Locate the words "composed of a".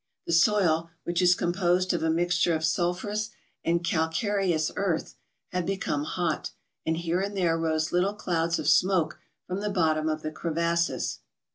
1.35-2.09